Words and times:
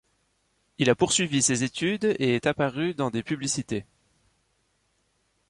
Il 0.79 0.89
a 0.89 0.95
poursuivi 0.95 1.43
ses 1.43 1.63
études 1.63 2.15
et 2.17 2.33
est 2.33 2.47
apparu 2.47 2.95
dans 2.95 3.11
des 3.11 3.21
publicités. 3.21 3.85